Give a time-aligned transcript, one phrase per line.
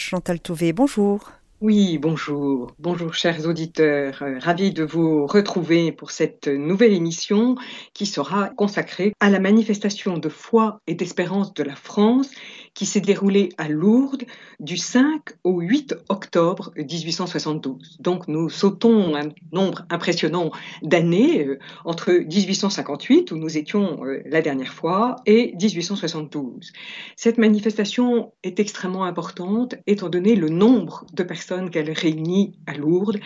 [0.00, 0.72] Chantal Touvet.
[0.72, 1.30] Bonjour.
[1.60, 2.72] Oui, bonjour.
[2.78, 4.22] Bonjour chers auditeurs.
[4.22, 7.54] Euh, ravi de vous retrouver pour cette nouvelle émission
[7.92, 12.30] qui sera consacrée à la manifestation de foi et d'espérance de la France
[12.74, 14.24] qui s'est déroulée à Lourdes
[14.58, 17.98] du 5 au 8 octobre 1872.
[18.00, 20.50] Donc nous sautons un nombre impressionnant
[20.82, 26.72] d'années euh, entre 1858 où nous étions euh, la dernière fois et 1872.
[27.16, 33.20] Cette manifestation est extrêmement importante étant donné le nombre de personnes qu'elle réunit à Lourdes.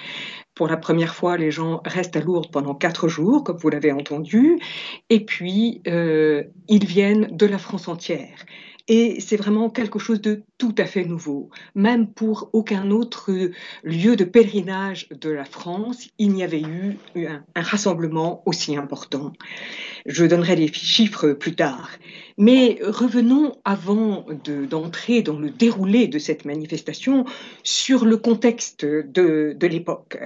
[0.55, 3.91] Pour la première fois, les gens restent à Lourdes pendant quatre jours, comme vous l'avez
[3.91, 4.59] entendu,
[5.11, 8.45] et puis euh, ils viennent de la France entière.
[8.87, 11.49] Et c'est vraiment quelque chose de tout à fait nouveau.
[11.75, 13.31] Même pour aucun autre
[13.83, 19.33] lieu de pèlerinage de la France, il n'y avait eu un, rassemblement aussi important.
[20.05, 21.89] Je donnerai les chiffres plus tard.
[22.37, 24.27] Mais revenons avant
[24.69, 27.25] d'entrer dans le déroulé de cette manifestation
[27.63, 30.19] sur le contexte de, l'époque.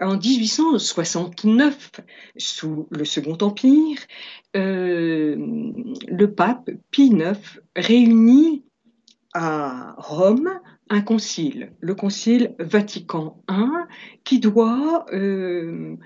[0.00, 1.90] En 1869,
[2.36, 3.98] sous le Second Empire,
[4.56, 5.36] euh,
[6.08, 7.38] le pape Pie IX
[7.76, 8.64] réunit
[9.34, 10.50] à Rome
[10.90, 13.66] un concile, le concile Vatican I,
[14.24, 15.96] qui doit euh,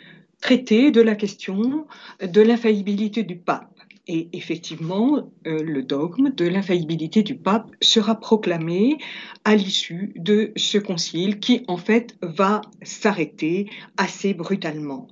[0.40, 1.86] traiter de la question
[2.20, 3.77] de l'infaillibilité du pape.
[4.10, 8.96] Et effectivement, euh, le dogme de l'infaillibilité du pape sera proclamé
[9.44, 15.08] à l'issue de ce concile qui, en fait, va s'arrêter assez brutalement.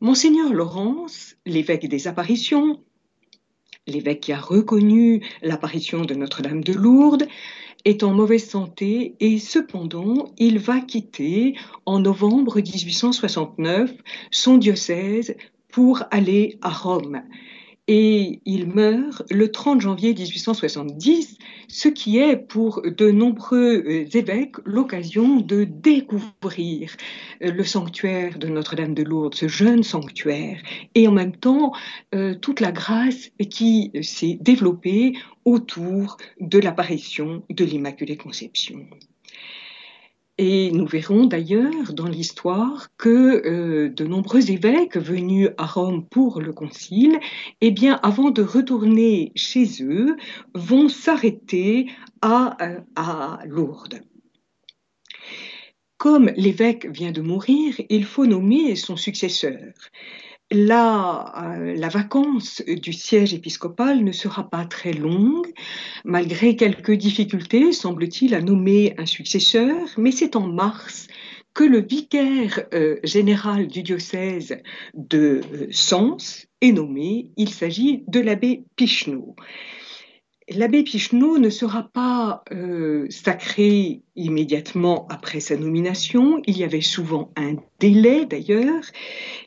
[0.00, 2.82] Monseigneur Laurence, l'évêque des apparitions,
[3.86, 7.28] l'évêque qui a reconnu l'apparition de Notre-Dame de Lourdes,
[7.84, 13.92] est en mauvaise santé et cependant il va quitter en novembre 1869
[14.30, 15.36] son diocèse
[15.68, 17.22] pour aller à Rome
[17.88, 24.56] et il meurt le 30 janvier 1870, ce qui est pour de nombreux euh, évêques
[24.64, 26.94] l'occasion de découvrir
[27.42, 30.62] euh, le sanctuaire de Notre-Dame de Lourdes, ce jeune sanctuaire,
[30.94, 31.72] et en même temps
[32.14, 35.14] euh, toute la grâce qui s'est développée
[35.46, 38.86] autour de l'apparition de l'Immaculée Conception.
[40.40, 46.40] Et nous verrons d'ailleurs dans l'histoire que euh, de nombreux évêques venus à Rome pour
[46.40, 47.18] le concile,
[47.60, 50.16] eh bien, avant de retourner chez eux,
[50.54, 51.90] vont s'arrêter
[52.22, 54.00] à, euh, à Lourdes.
[55.96, 59.72] Comme l'évêque vient de mourir, il faut nommer son successeur
[60.50, 65.52] la, euh, la vacance du siège épiscopal ne sera pas très longue,
[66.04, 71.06] malgré quelques difficultés, semble-t-il, à nommer un successeur, mais c'est en mars
[71.54, 74.58] que le vicaire euh, général du diocèse
[74.94, 77.30] de euh, Sens est nommé.
[77.36, 79.34] Il s'agit de l'abbé Picheneau.
[80.50, 87.30] L'abbé Picheneau ne sera pas euh, sacré immédiatement après sa nomination, il y avait souvent
[87.36, 88.84] un délai d'ailleurs,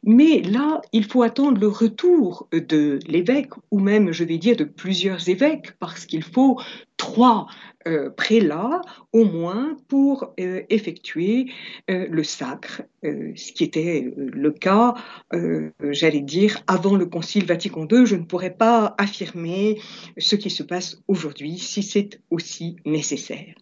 [0.03, 4.63] mais là, il faut attendre le retour de l'évêque, ou même, je vais dire, de
[4.63, 6.59] plusieurs évêques, parce qu'il faut
[6.97, 7.47] trois
[7.87, 8.81] euh, prélats
[9.11, 11.47] au moins pour euh, effectuer
[11.89, 14.93] euh, le sacre, ce qui était le cas,
[15.89, 18.05] j'allais dire, avant le Concile Vatican II.
[18.05, 19.79] Je ne pourrais pas affirmer
[20.17, 23.55] ce qui se passe aujourd'hui si c'est aussi nécessaire.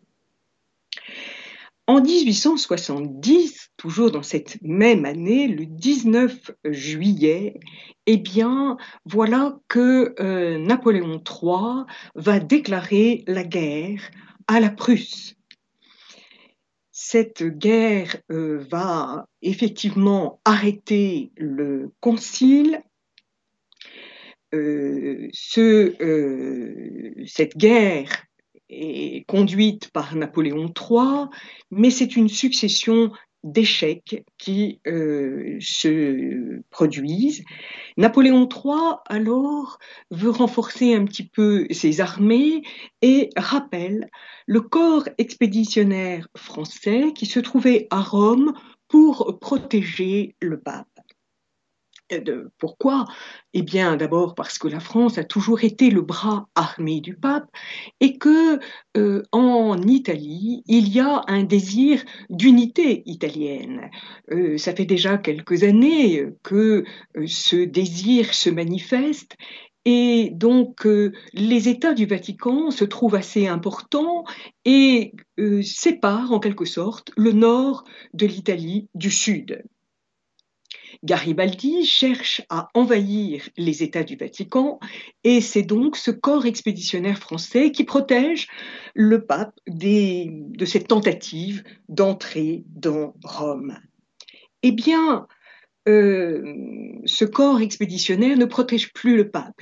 [1.90, 7.60] En 1870, toujours dans cette même année, le 19 juillet,
[8.06, 14.12] eh bien, voilà que euh, Napoléon III va déclarer la guerre
[14.46, 15.34] à la Prusse.
[16.92, 22.84] Cette guerre euh, va effectivement arrêter le concile.
[24.54, 25.28] Euh,
[27.26, 28.29] cette guerre
[28.69, 31.30] est conduite par Napoléon III,
[31.72, 33.12] mais c'est une succession
[33.44, 37.44] d'échecs qui euh, se produisent.
[37.97, 39.80] Napoléon III, alors,
[40.12, 42.63] veut renforcer un petit peu ses armées
[43.02, 44.09] et rappelle
[44.46, 48.54] le corps expéditionnaire français qui se trouvait à Rome
[48.88, 50.99] pour protéger le pape.
[52.58, 53.06] Pourquoi?
[53.54, 57.50] Eh bien, d'abord parce que la France a toujours été le bras armé du pape
[58.00, 58.60] et que
[58.98, 63.90] euh, en Italie, il y a un désir d'unité italienne.
[64.32, 66.84] Euh, ça fait déjà quelques années que
[67.18, 69.36] euh, ce désir se manifeste
[69.86, 70.86] et donc,
[71.34, 74.26] les États du Vatican se trouvent assez importants
[74.66, 75.14] et
[75.64, 79.64] séparent en quelque sorte le nord de l'Italie du sud.
[81.04, 84.80] Garibaldi cherche à envahir les États du Vatican
[85.24, 88.48] et c'est donc ce corps expéditionnaire français qui protège
[88.96, 93.78] le pape de cette tentative d'entrer dans Rome.
[94.62, 95.25] Eh bien,
[95.88, 96.44] euh,
[97.06, 99.56] ce corps expéditionnaire ne protège plus le pape.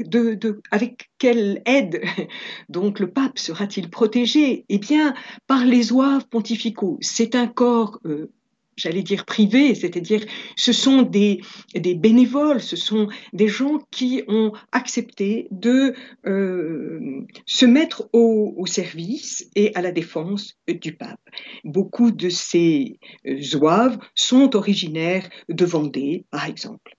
[0.71, 2.01] avec quelle aide
[2.69, 4.65] donc le pape sera-t-il protégé?
[4.69, 5.13] Eh bien,
[5.45, 6.97] par les oeuvres pontificaux.
[7.01, 8.31] C'est un corps euh,
[8.77, 10.23] j'allais dire privés, c'est-à-dire
[10.55, 11.41] ce sont des,
[11.75, 15.93] bénévoles, ce sont des gens qui ont accepté de
[16.25, 21.19] euh, se mettre au, au, service et à la défense du pape.
[21.65, 26.95] Beaucoup de ces euh, zouaves sont originaires de Vendée, par exemple.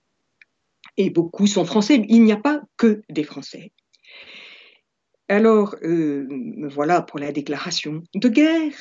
[0.97, 2.05] Et beaucoup sont français.
[2.09, 3.71] Il n'y a pas que des Français.
[5.29, 6.27] Alors, euh,
[6.69, 8.73] voilà pour la déclaration de guerre.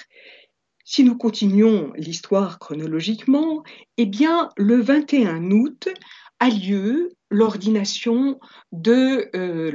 [0.91, 3.63] Si nous continuons l'histoire chronologiquement,
[3.99, 5.91] eh bien, le 21 août
[6.41, 8.41] a lieu l'ordination
[8.75, 9.71] euh,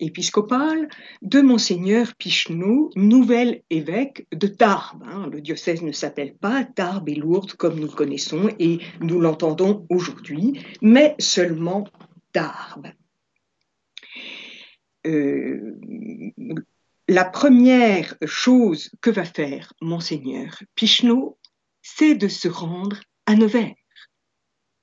[0.00, 0.88] épiscopale
[1.22, 5.04] de monseigneur Picheneau, nouvel évêque de Tarbes.
[5.06, 5.28] Hein.
[5.30, 9.86] Le diocèse ne s'appelle pas Tarbes et Lourdes comme nous le connaissons et nous l'entendons
[9.88, 11.86] aujourd'hui, mais seulement
[12.32, 12.88] Tarbes.
[15.06, 15.76] Euh,
[17.08, 21.38] la première chose que va faire monseigneur Picheneau,
[21.82, 23.74] c'est de se rendre à Nevers.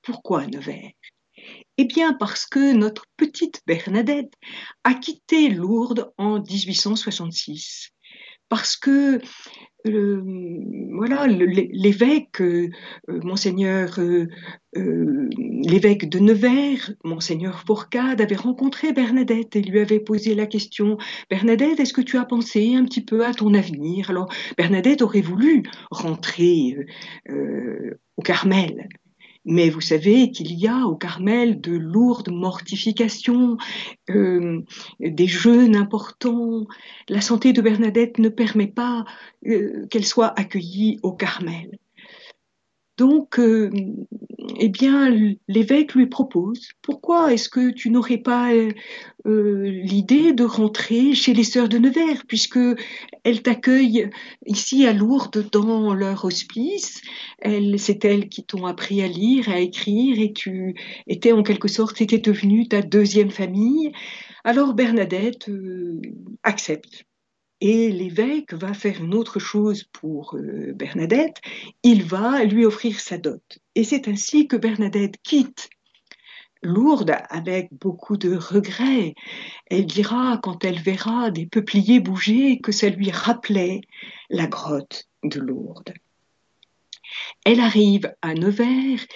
[0.02, 0.92] Pourquoi Nevers?
[1.78, 4.34] Eh bien parce que notre petite Bernadette
[4.84, 7.90] a quitté Lourdes en 1866,
[8.52, 9.18] parce que
[9.86, 12.68] voilà, l'évêque, euh,
[13.08, 14.28] euh, monseigneur, euh,
[14.74, 20.98] l'évêque de Nevers, monseigneur Fourcade, avait rencontré Bernadette et lui avait posé la question
[21.30, 24.10] Bernadette, est-ce que tu as pensé un petit peu à ton avenir?
[24.10, 26.76] Alors Bernadette aurait voulu rentrer
[27.30, 28.86] au Carmel,
[29.44, 33.56] mais vous savez qu'il y a au Carmel de lourdes mortifications,
[34.10, 34.60] euh,
[35.00, 36.66] des jeûnes importants.
[37.08, 39.04] La santé de Bernadette ne permet pas
[39.46, 41.78] euh, qu'elle soit accueillie au Carmel.
[42.98, 43.70] Donc, euh,
[44.58, 45.10] eh bien,
[45.48, 48.70] l'évêque lui propose, pourquoi est-ce que tu n'aurais pas euh,
[49.26, 52.58] euh, l'idée de rentrer chez les sœurs de Nevers, puisque
[53.24, 54.10] elles t'accueillent
[54.44, 57.00] ici à Lourdes dans leur hospice,
[57.78, 60.74] c'est elles qui t'ont appris à lire, à écrire, et tu
[61.06, 63.92] étais en quelque sorte, c'était devenu ta deuxième famille.
[64.44, 65.50] Alors Bernadette
[66.42, 67.06] accepte
[67.62, 71.36] et l'évêque va faire une autre chose pour euh, Bernadette,
[71.84, 73.40] il va lui offrir sa dot.
[73.76, 75.70] Et c'est ainsi que Bernadette quitte
[76.64, 79.14] Lourdes avec beaucoup de regrets.
[79.66, 83.82] Elle dira, quand elle verra des peupliers bouger, que ça lui rappelait
[84.28, 85.94] la grotte de Lourdes.
[87.44, 89.06] Elle arrive à Nevers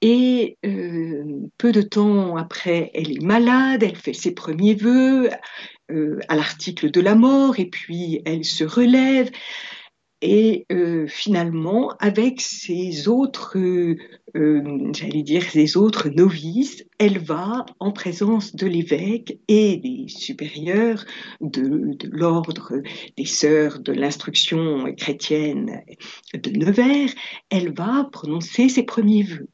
[0.00, 5.30] et euh, peu de temps après, elle est malade, elle fait ses premiers vœux
[6.28, 9.30] à l'article de la mort, et puis elle se relève.
[10.24, 13.56] Et euh, finalement, avec ses autres,
[14.34, 21.04] j'allais dire, ses autres novices, elle va, en présence de l'évêque et des supérieurs
[21.40, 22.74] de, de l'ordre
[23.16, 25.82] des sœurs de l'instruction chrétienne
[26.34, 27.10] de Nevers,
[27.50, 29.48] elle va prononcer ses premiers vœux.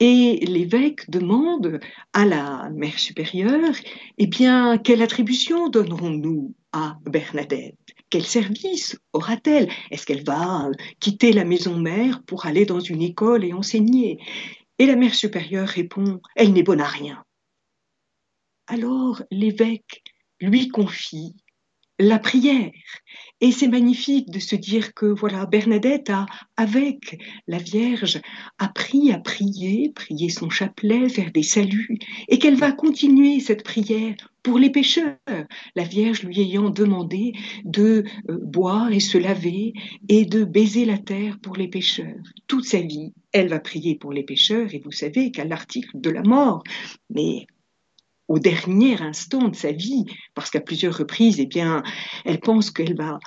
[0.00, 1.78] Et l'évêque demande
[2.12, 3.74] à la mère supérieure,
[4.18, 7.78] eh bien, quelle attribution donnerons-nous à Bernadette?
[8.10, 9.70] Quel service aura-t-elle?
[9.90, 10.68] Est-ce qu'elle va
[10.98, 14.18] quitter la maison mère pour aller dans une école et enseigner?
[14.78, 17.24] Et la mère supérieure répond, elle n'est bonne à rien.
[18.66, 20.02] Alors l'évêque
[20.40, 21.36] lui confie
[21.98, 22.70] la prière.
[23.40, 28.20] Et c'est magnifique de se dire que voilà, Bernadette a, avec la Vierge,
[28.58, 31.98] appris à prier, prier son chapelet, faire des saluts,
[32.28, 35.16] et qu'elle va continuer cette prière pour les pécheurs,
[35.74, 37.32] la Vierge lui ayant demandé
[37.64, 39.72] de euh, boire et se laver
[40.08, 42.22] et de baiser la terre pour les pécheurs.
[42.46, 46.10] Toute sa vie, elle va prier pour les pécheurs, et vous savez qu'à l'article de
[46.10, 46.62] la mort,
[47.08, 47.46] mais
[48.28, 50.04] au dernier instant de sa vie,
[50.34, 51.82] parce qu'à plusieurs reprises, eh bien,
[52.24, 53.18] elle pense qu'elle va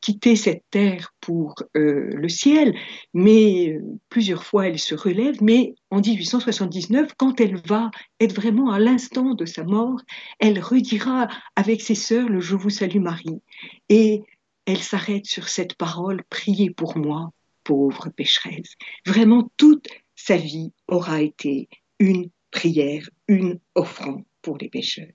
[0.00, 2.74] quitter cette terre pour euh, le ciel,
[3.12, 8.70] mais euh, plusieurs fois elle se relève, mais en 1879, quand elle va être vraiment
[8.70, 10.00] à l'instant de sa mort,
[10.38, 13.42] elle redira avec ses sœurs le Je vous salue Marie,
[13.88, 14.22] et
[14.66, 17.30] elle s'arrête sur cette parole, priez pour moi,
[17.64, 18.74] pauvre pécheresse.
[19.06, 25.06] Vraiment, toute sa vie aura été une prière, une offrande pour les pêcheurs.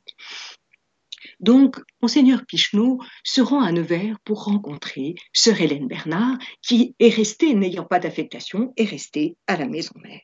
[1.39, 7.53] Donc, Monseigneur Picheneau se rend à Nevers pour rencontrer Sœur Hélène Bernard, qui est restée,
[7.55, 10.22] n'ayant pas d'affectation, est restée à la maison mère.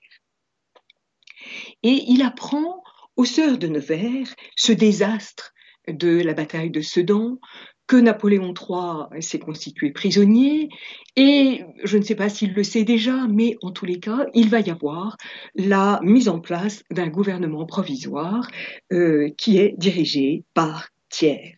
[1.84, 2.84] et il apprend
[3.16, 5.54] aux sœurs de Nevers ce désastre
[5.88, 7.40] de la bataille de Sedan,
[7.92, 10.70] que Napoléon III s'est constitué prisonnier
[11.18, 14.48] et je ne sais pas s'il le sait déjà, mais en tous les cas, il
[14.48, 15.18] va y avoir
[15.56, 18.50] la mise en place d'un gouvernement provisoire
[18.94, 21.58] euh, qui est dirigé par Thiers.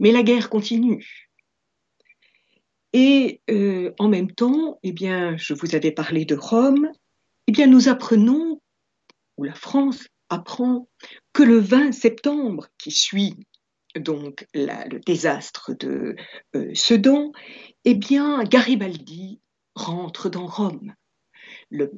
[0.00, 1.28] Mais la guerre continue.
[2.94, 6.90] Et euh, en même temps, eh bien, je vous avais parlé de Rome,
[7.48, 8.62] eh bien, nous apprenons,
[9.36, 10.88] ou la France apprend,
[11.34, 13.36] que le 20 septembre qui suit
[13.98, 16.16] donc le désastre de
[16.54, 17.32] euh, Sedan,
[17.84, 19.40] eh bien, Garibaldi
[19.74, 20.94] rentre dans Rome.
[21.70, 21.90] Le,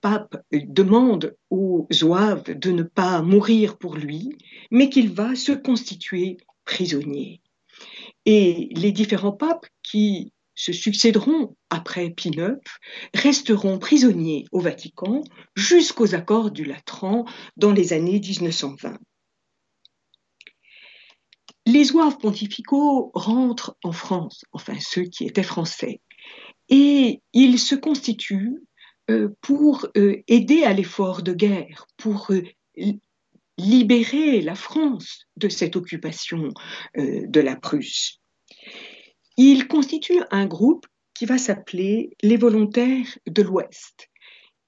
[0.00, 4.36] pape demande aux zouaves de ne pas mourir pour lui,
[4.72, 7.40] mais qu'il va se constituer prisonnier.
[8.24, 12.56] Et les différents papes qui se succéderont après IX
[13.14, 15.22] resteront prisonniers au Vatican
[15.54, 17.24] jusqu'aux accords du Latran
[17.56, 18.98] dans les années 1920
[21.66, 26.00] les zouaves pontificaux rentrent en France, enfin ceux qui étaient français,
[26.68, 28.62] et ils se constituent
[29.10, 32.42] euh, pour euh, aider à l'effort de guerre, pour euh,
[33.58, 36.50] libérer la France de cette occupation
[36.94, 38.20] de la Prusse.
[39.38, 44.10] Ils constituent un groupe qui va s'appeler les volontaires de l'Ouest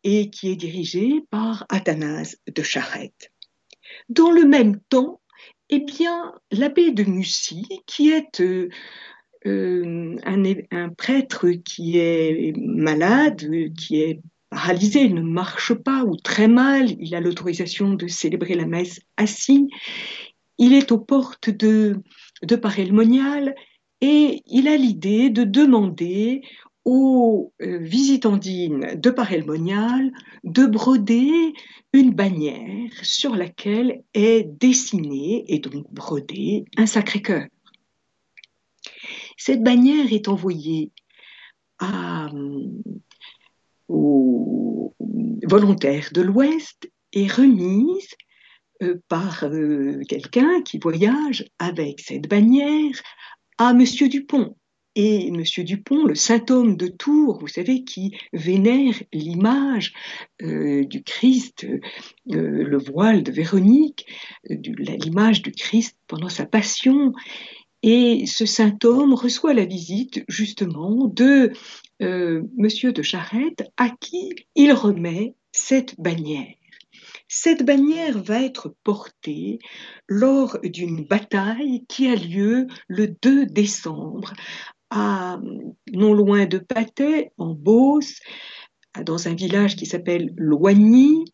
[0.05, 3.31] et qui est dirigé par Athanase de Charette.
[4.09, 5.21] Dans le même temps,
[5.71, 8.69] eh bien, l'abbé de Mussy, qui est euh,
[9.47, 16.49] euh, un, prêtre qui est malade, qui est paralysé, il ne marche pas ou très
[16.49, 19.69] mal, il a l'autorisation de célébrer la messe assis,
[20.57, 22.01] il est aux portes de,
[22.43, 23.55] de Paray-le-Monial
[24.01, 26.43] et il a l'idée de demander
[26.91, 30.11] aux euh, visitandines de Paray-le-Monial
[30.43, 31.53] de broder
[31.93, 37.47] une bannière sur laquelle est dessiné et donc brodé un Sacré-Cœur.
[39.37, 40.91] Cette bannière est envoyée
[41.83, 42.71] euh,
[43.89, 44.95] aux
[45.47, 48.15] volontaires de l'Ouest et remise
[48.83, 49.45] euh, par
[50.09, 52.95] quelqu'un qui voyage avec cette bannière
[53.59, 54.57] à Monsieur Dupont,
[54.99, 55.45] et M.
[55.59, 59.93] Dupont, le saint homme de Tours, vous savez, qui vénère l'image
[60.43, 61.79] euh, du Christ, euh,
[62.27, 64.07] le voile de Véronique,
[64.51, 67.13] euh, l'image du Christ pendant sa passion.
[67.85, 71.53] Et ce saint homme reçoit la visite justement de
[72.01, 72.69] M.
[72.93, 76.55] de Charette, à qui il remet cette bannière.
[77.29, 79.61] Cette bannière va être portée
[80.09, 84.33] lors d'une bataille qui a lieu le 2 décembre
[84.91, 85.39] à,
[85.93, 88.21] non loin de Patay, en Beauce,
[89.05, 91.25] dans un village qui s'appelle Loigny.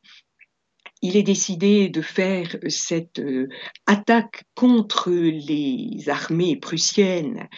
[1.03, 3.49] Il est décidé de faire cette euh,
[3.87, 7.49] attaque contre les armées prussiennes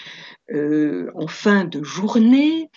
[0.53, 2.71] euh, en fin de journée.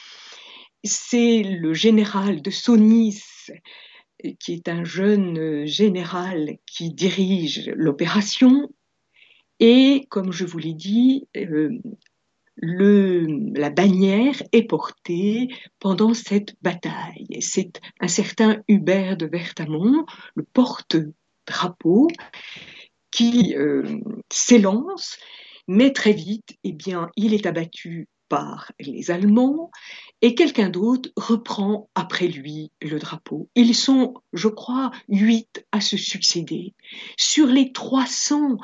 [0.83, 3.23] C'est le général de Saunis,
[4.39, 8.69] qui est un jeune général qui dirige l'opération.
[9.59, 11.69] Et comme je vous l'ai dit, euh,
[12.61, 15.49] la bannière est portée
[15.79, 17.37] pendant cette bataille.
[17.41, 22.07] C'est un certain Hubert de Vertamont, le porte-drapeau,
[23.11, 23.99] qui euh,
[24.31, 25.17] s'élance,
[25.67, 29.71] mais très vite, eh bien, il est abattu par les Allemands
[30.21, 33.49] et quelqu'un d'autre reprend après lui le drapeau.
[33.55, 36.75] Ils sont, je crois, huit à se succéder.
[37.17, 38.57] Sur les 300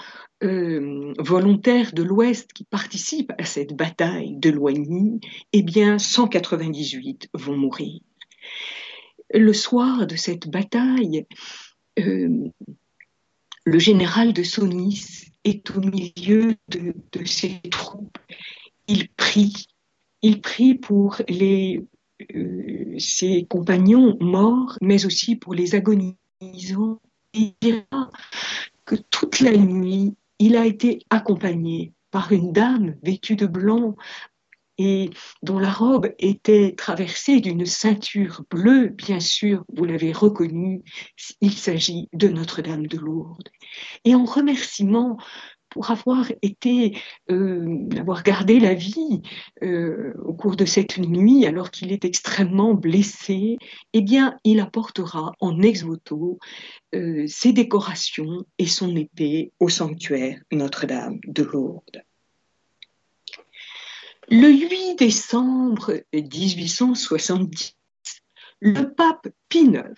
[0.46, 5.20] euh, volontaires de l'Ouest qui participent à cette bataille de Loigny,
[5.54, 8.00] eh bien 198 vont mourir.
[9.34, 11.25] Le soir de cette bataille,
[12.00, 12.50] euh,
[13.64, 16.94] le général de Saunis est au milieu de,
[17.25, 18.20] ses troupes.
[18.88, 19.66] Il prie,
[20.22, 21.84] il prie pour les,
[22.36, 27.02] euh, ses compagnons morts, mais aussi pour les agonisants.
[27.34, 28.12] Il dira
[28.86, 33.96] que toute la nuit, il a été accompagné par une dame vêtue de blanc
[34.77, 35.10] et
[35.42, 40.84] dont la robe était traversée d'une ceinture bleue, bien sûr, vous l'avez reconnu,
[41.39, 43.50] il s'agit de Notre-Dame de Lourdes.
[44.04, 45.18] Et en remerciement
[45.75, 46.98] pour avoir été,
[47.29, 49.22] euh, avoir gardé la vie
[49.62, 53.58] euh, au cours de cette nuit alors qu'il est extrêmement blessé,
[53.91, 56.39] eh bien, il apportera en ex-voto
[56.96, 62.03] euh, ses décorations et son épée au sanctuaire Notre-Dame de Lourdes.
[64.29, 67.75] Le 8 décembre 1870,
[68.62, 69.94] le pape Pie IX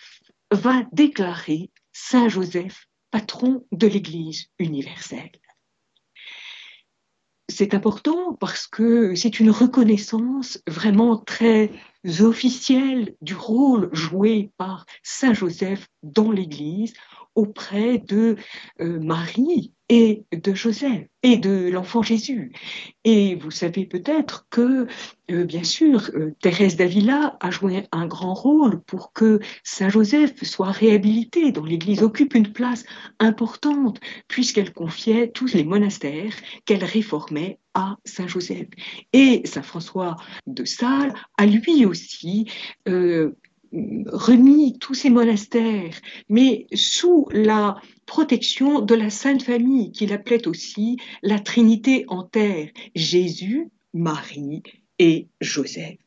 [0.50, 5.30] va déclarer Saint Joseph patron de l'Église universelle.
[7.48, 11.70] C'est important parce que c'est une reconnaissance vraiment très
[12.20, 16.94] officielle du rôle joué par Saint Joseph dans l'Église
[17.34, 18.36] auprès de
[18.80, 22.52] euh, Marie et de Joseph et de l'enfant Jésus.
[23.04, 24.86] Et vous savez peut-être que,
[25.30, 30.42] euh, bien sûr, euh, Thérèse d'Avila a joué un grand rôle pour que Saint Joseph
[30.42, 32.84] soit réhabilité dans l'Église, occupe une place
[33.20, 36.34] importante, puisqu'elle confiait tous les monastères
[36.66, 37.60] qu'elle réformait
[38.04, 38.68] Saint Joseph.
[39.12, 40.16] Et Saint François
[40.46, 42.46] de Sales a lui aussi
[42.88, 43.32] euh,
[43.72, 45.94] remis tous ces monastères,
[46.28, 52.70] mais sous la protection de la Sainte Famille, qu'il appelait aussi la Trinité en terre,
[52.94, 54.62] Jésus, Marie
[54.98, 55.98] et Joseph.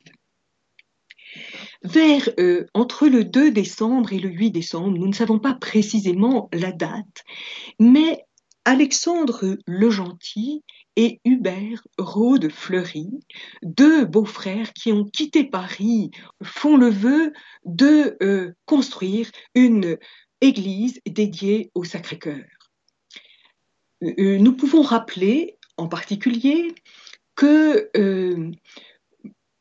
[1.83, 6.49] Vers euh, entre le 2 décembre et le 8 décembre, nous ne savons pas précisément
[6.53, 7.23] la date,
[7.79, 8.23] mais
[8.65, 10.63] Alexandre le Gentil
[10.95, 13.09] et Hubert Rode Fleury,
[13.63, 16.11] deux beaux-frères qui ont quitté Paris,
[16.43, 17.33] font le vœu
[17.65, 19.97] de euh, construire une
[20.41, 22.43] église dédiée au Sacré-Cœur.
[24.03, 26.73] Euh, nous pouvons rappeler en particulier
[27.35, 28.51] que euh,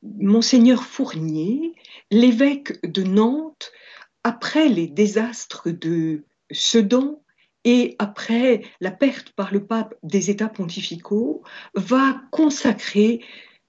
[0.03, 1.75] monseigneur Fournier,
[2.11, 3.71] l'évêque de Nantes,
[4.25, 7.20] après les désastres de Sedan,
[7.65, 11.43] et après la perte par le pape des États pontificaux,
[11.75, 13.25] va consacrer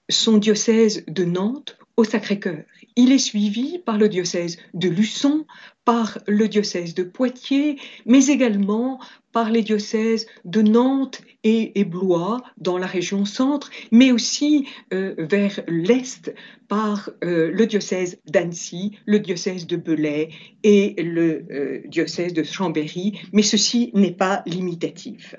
[0.10, 2.64] son diocèse de Nantes au Sacré-Cœur.
[2.96, 5.46] Il est suivi par le diocèse de Luçon,
[5.86, 9.00] par le diocèse de Poitiers, mais également
[9.32, 15.62] par les diocèses de Nantes et, Blois dans la région centre, mais aussi euh, vers
[15.68, 16.34] l'est
[16.68, 20.30] par euh, le diocèse d'Annecy, le diocèse de Belay
[20.64, 25.36] et le euh, diocèse de Chambéry, mais ceci n'est pas limitatif.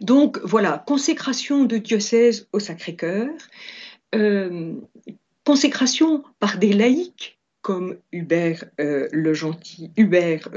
[0.00, 3.30] Donc voilà, consécration de diocèse au Sacré-Cœur,
[5.44, 10.48] consécration par des laïcs comme Hubert le Gentil, Hubert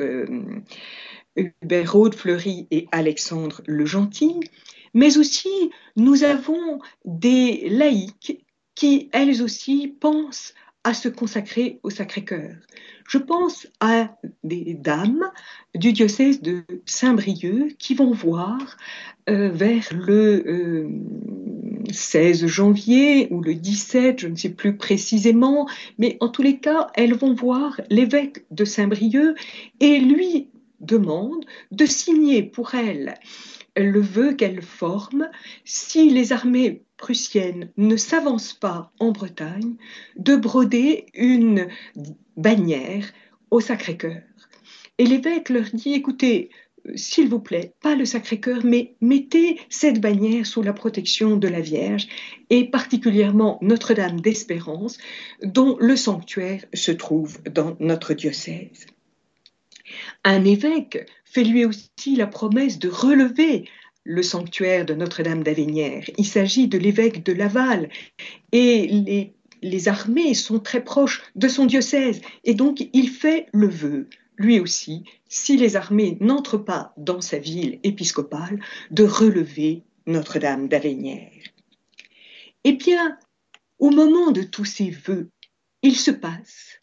[1.35, 4.39] Hubert Rode Fleury et Alexandre le Gentil,
[4.93, 10.53] mais aussi nous avons des laïcs qui, elles aussi, pensent
[10.83, 12.55] à se consacrer au Sacré-Cœur.
[13.07, 15.31] Je pense à des dames
[15.73, 18.77] du diocèse de Saint-Brieuc qui vont voir
[19.29, 20.87] euh, vers le
[21.91, 25.67] 16 euh, janvier ou le 17, je ne sais plus précisément,
[25.97, 29.35] mais en tous les cas, elles vont voir l'évêque de Saint-Brieuc
[29.79, 33.15] et lui demande de signer pour elle
[33.77, 35.29] le vœu qu'elle forme,
[35.65, 39.75] si les armées prussiennes ne s'avancent pas en Bretagne,
[40.17, 41.67] de broder une
[42.37, 43.05] bannière
[43.51, 44.21] au Sacré-Cœur.
[44.97, 46.49] Et l'évêque leur dit, écoutez,
[46.95, 51.61] s'il vous plaît, pas le Sacré-Cœur, mais mettez cette bannière sous la protection de la
[51.61, 52.07] Vierge,
[52.49, 54.97] et particulièrement Notre-Dame d'Espérance,
[55.41, 58.85] dont le sanctuaire se trouve dans notre diocèse.
[60.23, 63.65] Un évêque fait lui aussi la promesse de relever
[64.03, 66.03] le sanctuaire de Notre-Dame d'Avenière.
[66.17, 67.89] Il s'agit de l'évêque de Laval
[68.51, 73.67] et les, les, armées sont très proches de son diocèse et donc il fait le
[73.67, 80.67] vœu, lui aussi, si les armées n'entrent pas dans sa ville épiscopale, de relever Notre-Dame
[80.67, 81.31] d'Avenière.
[82.63, 83.17] Eh bien,
[83.79, 85.29] au moment de tous ces vœux,
[85.81, 86.79] il se passe,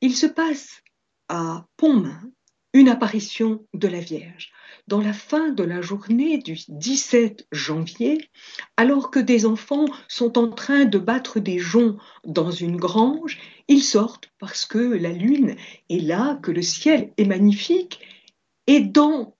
[0.00, 0.82] il se passe
[1.28, 2.32] à Pontmain
[2.72, 4.52] une apparition de la Vierge.
[4.88, 8.30] Dans la fin de la journée du 17 janvier,
[8.76, 13.82] alors que des enfants sont en train de battre des joncs dans une grange, ils
[13.82, 15.56] sortent parce que la lune
[15.88, 18.00] est là, que le ciel est magnifique,
[18.66, 19.36] et dans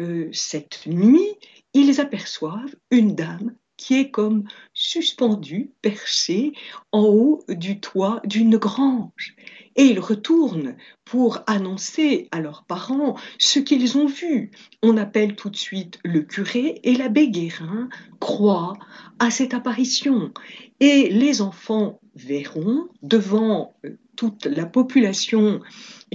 [0.00, 1.34] euh, cette nuit,
[1.74, 6.52] ils aperçoivent une dame qui est comme suspendue, perchée
[6.92, 9.34] en haut du toit d'une grange
[9.78, 14.50] et ils retournent pour annoncer à leurs parents ce qu'ils ont vu.
[14.82, 17.88] On appelle tout de suite le curé et l'abbé Guérin
[18.18, 18.76] croient
[19.20, 20.32] à cette apparition.
[20.80, 25.60] Et les enfants verront devant euh, toute la population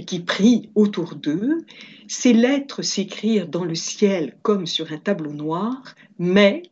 [0.06, 1.64] qui prie autour d'eux,
[2.06, 6.64] ces lettres s'écrire dans le ciel comme sur un tableau noir, mais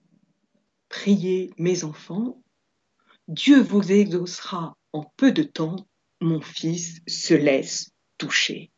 [0.93, 2.41] priez mes enfants,
[3.27, 5.89] Dieu vous exaucera en peu de temps.
[6.21, 8.71] Mon fils se laisse toucher.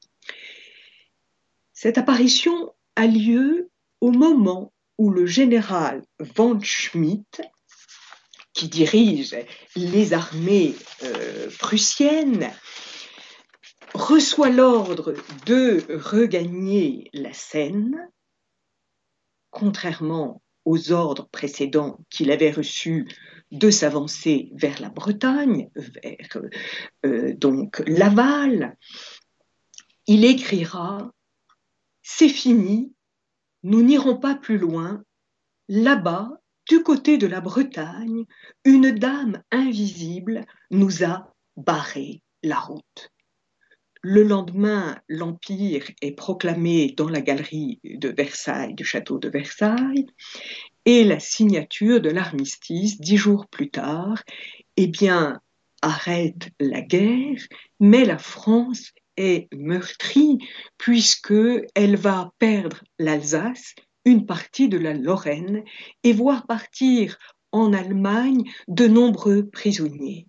[1.73, 3.69] Cette apparition a lieu
[4.01, 7.43] au moment où le général Van Schmidt,
[8.53, 9.37] qui dirige
[9.75, 12.51] les armées euh, prussiennes,
[13.93, 15.15] reçoit l'ordre
[15.47, 18.09] de regagner la Seine,
[19.51, 23.07] contrairement aux ordres précédents qu'il avait reçus
[23.51, 26.43] de s'avancer vers la Bretagne, vers
[27.05, 28.77] euh, donc Laval,
[30.07, 31.13] il écrira
[32.03, 32.93] C'est fini,
[33.63, 35.03] nous n'irons pas plus loin.
[35.69, 36.31] Là-bas,
[36.69, 38.25] du côté de la Bretagne,
[38.65, 43.14] une dame invisible nous a barré la route.
[44.07, 50.05] Le lendemain, l'Empire est proclamé dans la galerie de Versailles, du château de Versailles,
[50.85, 54.23] et la signature de l'armistice, dix jours plus tard,
[54.77, 55.41] eh bien,
[55.81, 57.41] arrête la guerre,
[57.81, 60.37] mais la France est meurtrie
[60.77, 61.33] puisque
[61.75, 65.65] elle va perdre l'Alsace, une partie de la Lorraine
[66.03, 67.19] et voir partir
[67.53, 70.27] en Allemagne de nombreux prisonniers.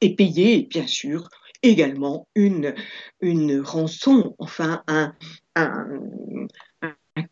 [0.00, 1.28] Et payer bien sûr
[1.62, 2.74] également une,
[3.20, 5.14] une rançon, enfin un,
[5.54, 6.48] un,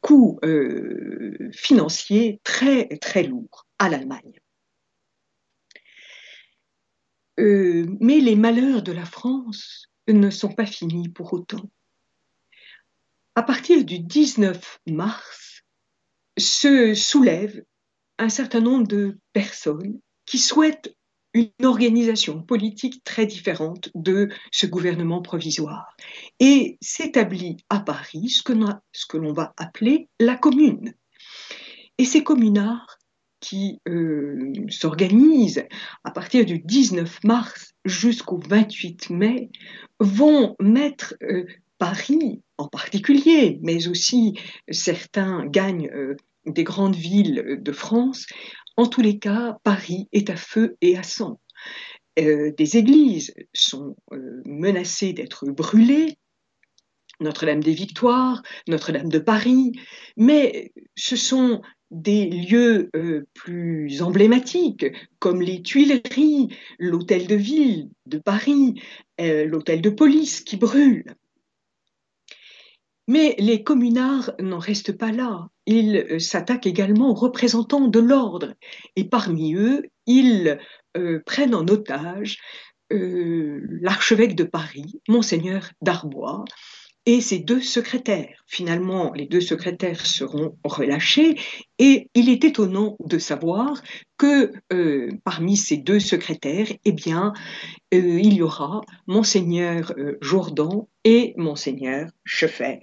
[0.01, 4.41] coût euh, financier très, très lourd à l'Allemagne.
[7.41, 11.71] Euh, mais les malheurs de la France ne sont pas finis pour autant.
[13.35, 15.63] À partir du 19 mars,
[16.39, 17.63] se soulève
[18.19, 20.95] un certain nombre de personnes qui souhaitent
[21.35, 25.97] une organisation politique très différente de ce gouvernement provisoire.
[26.41, 30.95] Et s'établit à Paris ce que, l'on va appeler la commune.
[31.99, 32.99] Et ces communards
[33.41, 35.65] qui euh, s'organisent
[36.05, 39.51] à partir du 19 mars jusqu'au 28 mai
[40.01, 41.47] vont mettre euh,
[41.79, 44.39] Paris en particulier, mais aussi
[44.71, 48.27] certains gagnent euh, des grandes villes de France,
[48.79, 51.41] en tous les cas, Paris est à feu et à sang.
[52.21, 56.17] Euh, des églises sont euh, menacées d'être brûlées,
[57.19, 59.73] Notre-Dame des Victoires, Notre-Dame de Paris,
[60.17, 61.61] mais ce sont
[61.91, 64.87] des lieux euh, plus emblématiques
[65.19, 68.81] comme les Tuileries, l'hôtel de ville de Paris,
[69.19, 71.17] l'hôtel de police qui brûle.
[73.09, 75.49] Mais les communards n'en restent pas là.
[75.71, 78.55] Ils euh, s'attaquent également aux représentants de l'ordre.
[78.97, 80.59] Et parmi eux, ils
[80.97, 82.39] euh, prennent en otage
[82.91, 86.47] euh, l'archevêque de Paris, monseigneur d'Arbois,
[87.05, 88.43] et ses deux secrétaires.
[88.47, 91.39] Finalement, les deux secrétaires seront relâchés
[91.79, 93.83] et il est étonnant de savoir
[94.19, 94.53] que
[95.25, 97.33] parmi ces deux secrétaires, eh bien,
[97.93, 102.81] il y aura monseigneur Jourdan et monseigneur Scheffer.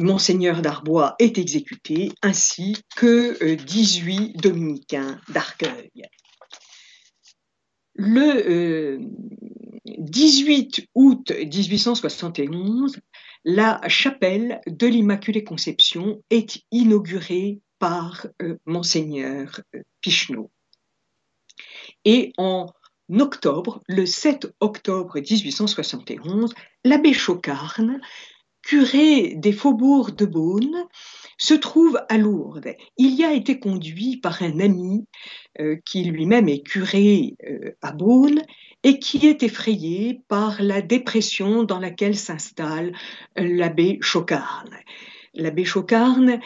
[0.00, 5.90] Monseigneur d'Arbois est exécuté, ainsi que 18 dominicains d'Arcueil.
[7.94, 8.98] Le
[9.98, 12.98] 18 août 1871,
[13.44, 20.50] la chapelle de l'Immaculée Conception est inaugurée par euh, monseigneur euh, Pichneau.
[22.04, 22.66] Et en
[23.18, 28.00] octobre, le 7 octobre 1871, l'abbé Chocarne,
[28.62, 30.84] curé des faubourgs de Beaune,
[31.38, 32.74] se trouve à Lourdes.
[32.98, 35.06] Il y a été conduit par un ami
[35.58, 38.42] euh, qui lui-même est curé euh, à Beaune
[38.82, 42.92] et qui est effrayé par la dépression dans laquelle s'installe
[43.38, 44.76] euh, l'abbé Chocarne.
[45.34, 46.40] L'abbé Chocarne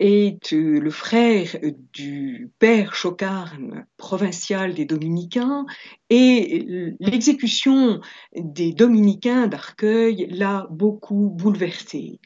[0.00, 1.56] est le frère
[1.92, 5.66] du père Chocarne, provincial des dominicains,
[6.08, 8.00] et l'exécution
[8.34, 12.18] des dominicains d'Arcueil l'a beaucoup bouleversé.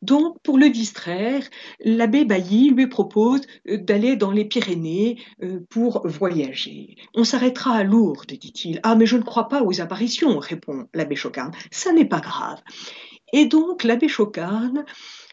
[0.00, 1.42] Donc, pour le distraire,
[1.80, 6.94] l'abbé Bailly lui propose d'aller dans les Pyrénées euh, pour voyager.
[7.14, 8.78] On s'arrêtera à Lourdes, dit-il.
[8.84, 11.50] Ah, mais je ne crois pas aux apparitions, répond l'abbé Chocarne.
[11.72, 12.62] Ça n'est pas grave.
[13.32, 14.84] Et donc, l'abbé Chocarne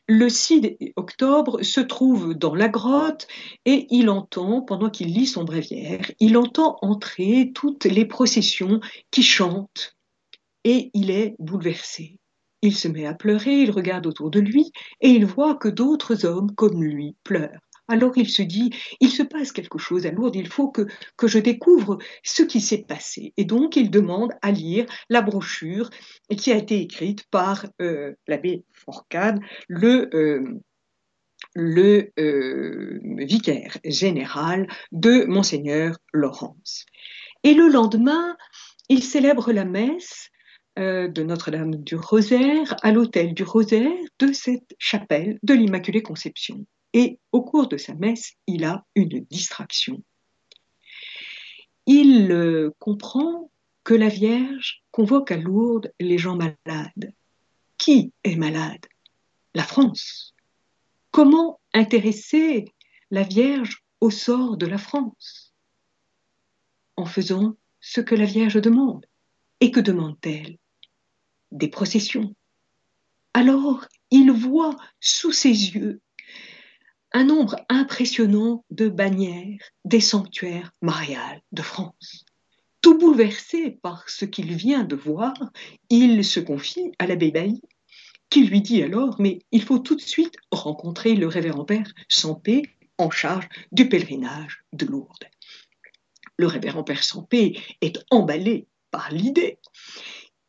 [0.08, 3.28] le 6 octobre se trouve dans la grotte
[3.66, 8.80] et il entend, pendant qu'il lit son bréviaire, il entend entrer toutes les processions
[9.12, 9.96] qui chantent
[10.64, 12.20] et il est bouleversé.
[12.62, 16.26] Il se met à pleurer, il regarde autour de lui et il voit que d'autres
[16.26, 17.60] hommes comme lui pleurent.
[17.88, 20.88] Alors il se dit, il se passe quelque chose à Lourdes, il faut que,
[21.24, 23.34] je découvre ce qui s'est passé.
[23.38, 25.90] Et donc il demande à lire la brochure
[26.36, 30.62] qui a été écrite par euh, l'abbé Forcade, le, euh,
[32.18, 36.86] euh, vicaire général de monseigneur Laurence.
[37.44, 38.36] Et le lendemain,
[38.90, 40.30] il célèbre la messe
[40.78, 46.66] de Notre-Dame du Rosaire à l'hôtel du Rosaire de cette chapelle de l'Immaculée Conception
[46.96, 50.02] et au cours de sa messe, il a une distraction.
[51.86, 53.52] Il euh, comprend
[53.84, 57.14] que la Vierge convoque à Lourdes les gens malades.
[57.78, 58.86] Qui est malade?
[59.54, 60.34] La France.
[61.12, 62.74] Comment intéresser
[63.12, 65.54] la Vierge au sort de la France?
[66.96, 69.06] En faisant ce que la Vierge demande.
[69.60, 70.58] Et que demande-t-elle?
[71.52, 72.34] Des processions.
[73.34, 76.00] Alors il voit sous ses yeux
[77.16, 82.26] un nombre impressionnant de bannières des sanctuaires mariales de France.
[82.82, 85.34] Tout bouleversé par ce qu'il vient de voir,
[85.90, 87.62] il se confie à l'abbé Bailly,
[88.30, 92.64] qui lui dit alors Mais il faut tout de suite rencontrer le révérend père Sampé
[92.98, 95.30] en charge du pèlerinage de Lourdes.
[96.38, 99.58] Le révérend père Sampé est emballé par l'idée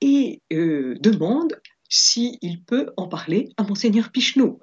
[0.00, 4.58] et euh, demande s'il peut en parler à monseigneur Pichneau.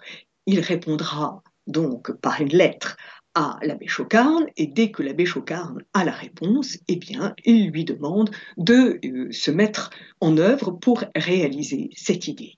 [0.46, 2.97] Il répondra donc par une lettre
[3.36, 7.84] à l'abbé Chocarne et dès que l'abbé Chocarne a la réponse, eh bien, il lui
[7.84, 12.58] demande de euh, se mettre en œuvre pour réaliser cette idée.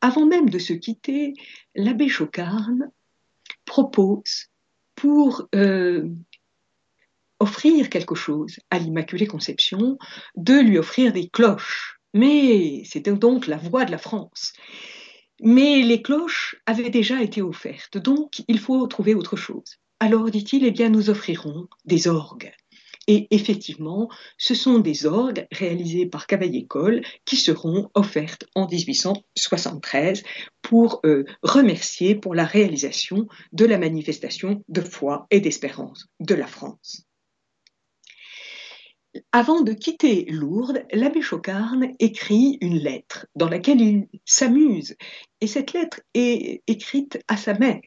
[0.00, 1.34] Avant même de se quitter,
[1.74, 2.90] l'abbé Chocarne
[3.66, 4.46] propose
[4.94, 6.08] pour euh,
[7.40, 9.98] offrir quelque chose à l'Immaculée Conception,
[10.36, 12.00] de lui offrir des cloches.
[12.14, 14.54] Mais c'était donc la voix de la France.
[15.42, 19.78] Mais les cloches avaient déjà été offertes, donc il faut trouver autre chose.
[20.00, 22.52] Alors, dit-il, eh bien, nous offrirons des orgues.
[23.08, 30.24] Et effectivement, ce sont des orgues réalisés par Cavaillé-Coll qui seront offertes en 1873
[30.60, 36.46] pour euh, remercier pour la réalisation de la manifestation de foi et d'espérance de la
[36.46, 37.05] France.
[39.32, 44.96] Avant de quitter Lourdes, l'abbé Chocarne écrit une lettre dans laquelle il s'amuse.
[45.40, 47.80] Et cette lettre est écrite à sa mère.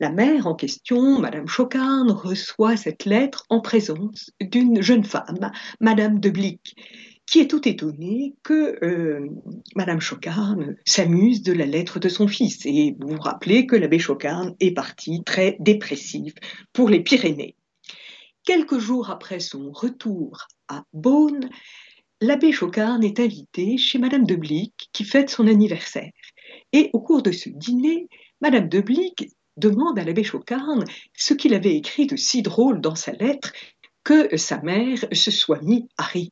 [0.00, 6.18] La mère en question, Madame Chocarne, reçoit cette lettre en présence d'une jeune femme, Madame
[6.18, 6.74] de Blic,
[7.26, 9.28] qui est tout étonnée que euh,
[9.76, 12.66] Madame Chocarne s'amuse de la lettre de son fils.
[12.66, 16.34] Et vous vous rappelez que l'abbé Chocarne est parti très dépressif
[16.72, 17.56] pour les Pyrénées.
[18.44, 21.48] Quelques jours après son retour à Beaune,
[22.20, 26.10] l'abbé Chocarne est invité chez Madame de Blic qui fête son anniversaire.
[26.74, 28.06] Et au cours de ce dîner,
[28.42, 30.84] Madame de Blic demande à l'abbé Chocarne
[31.16, 33.50] ce qu'il avait écrit de si drôle dans sa lettre
[34.02, 36.30] que sa mère se soit mis à rire.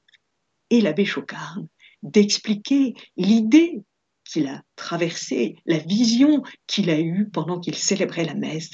[0.68, 1.66] Et l'abbé Chocarne
[2.02, 3.80] d'expliquer l'idée
[4.24, 8.70] qu'il a traversée, la vision qu'il a eue pendant qu'il célébrait la messe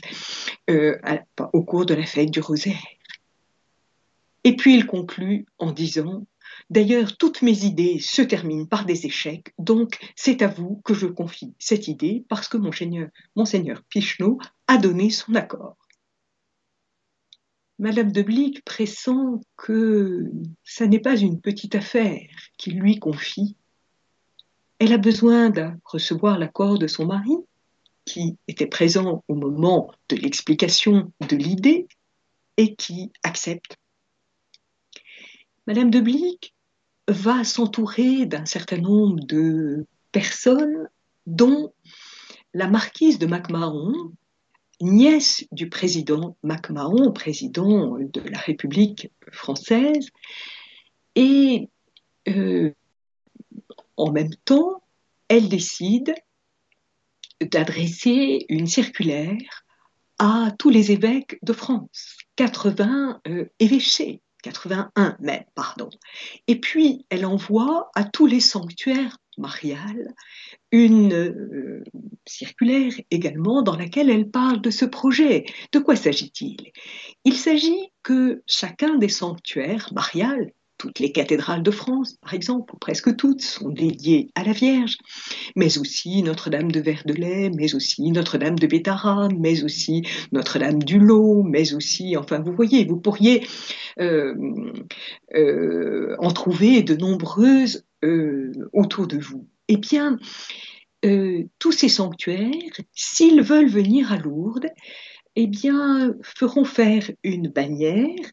[0.70, 0.98] euh,
[1.52, 2.82] au cours de la fête du rosaire.
[4.44, 6.26] Et puis il conclut en disant
[6.70, 11.06] D'ailleurs, toutes mes idées se terminent par des échecs, donc c'est à vous que je
[11.06, 15.76] confie cette idée parce que monseigneur, monseigneur Pichneau a donné son accord.
[17.78, 20.30] Madame de Blic pressent que
[20.64, 23.56] ça n'est pas une petite affaire qu'il lui confie.
[24.80, 27.36] Elle a besoin de recevoir l'accord de son mari,
[28.04, 31.86] qui était présent au moment de l'explication de l'idée
[32.56, 33.76] et qui accepte
[35.68, 36.54] Madame de Blic
[37.08, 40.88] va s'entourer d'un certain nombre de personnes,
[41.26, 41.74] dont
[42.54, 43.92] la marquise de MacMahon,
[44.80, 50.08] nièce du président MacMahon, président de la République française,
[51.14, 51.68] et
[52.28, 52.72] euh,
[53.98, 54.82] en même temps,
[55.28, 56.14] elle décide
[57.42, 59.66] d'adresser une circulaire
[60.18, 65.90] à tous les évêques de France, 80 euh, évêchés 81 même, pardon.
[66.46, 70.14] Et puis, elle envoie à tous les sanctuaires mariales
[70.72, 71.84] une euh,
[72.26, 75.46] circulaire également dans laquelle elle parle de ce projet.
[75.72, 76.72] De quoi s'agit-il?
[77.24, 82.78] Il s'agit que chacun des sanctuaires mariales toutes les cathédrales de France, par exemple, ou
[82.78, 84.96] presque toutes, sont dédiées à la Vierge,
[85.56, 91.42] mais aussi Notre-Dame de Verdelais, mais aussi Notre-Dame de Bétarade, mais aussi Notre-Dame du Lot,
[91.42, 93.46] mais aussi, enfin, vous voyez, vous pourriez
[94.00, 94.34] euh,
[95.34, 99.46] euh, en trouver de nombreuses euh, autour de vous.
[99.66, 100.18] Eh bien,
[101.58, 102.50] tous ces sanctuaires,
[102.92, 104.68] s'ils veulent venir à Lourdes,
[105.36, 108.30] eh bien, feront faire une bannière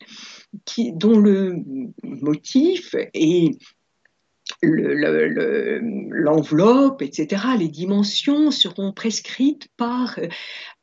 [0.93, 1.63] dont le
[2.03, 3.57] motif et
[6.11, 10.19] l'enveloppe, etc., les dimensions seront prescrites par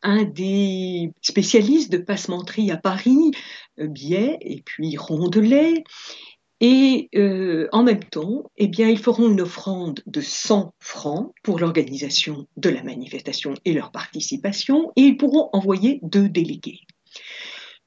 [0.03, 3.31] un des spécialistes de passementerie à Paris,
[3.79, 5.85] euh, Biais et puis Rondelet.
[6.61, 11.59] Et euh, en même temps, eh bien, ils feront une offrande de 100 francs pour
[11.59, 16.83] l'organisation de la manifestation et leur participation, et ils pourront envoyer deux délégués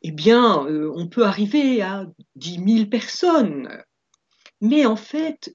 [0.01, 2.05] eh bien, euh, on peut arriver à
[2.35, 3.69] 10 000 personnes.
[4.61, 5.53] Mais en fait,